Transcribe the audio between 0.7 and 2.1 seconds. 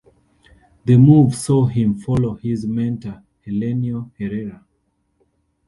The move saw him